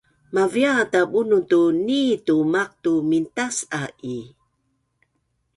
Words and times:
Mavia 0.35 0.71
ata 0.83 0.99
Bunun 1.11 1.43
tu 1.51 1.61
nitu 1.85 2.35
maqtu 2.53 2.93
mintas’a 3.09 3.81
i? 4.15 4.15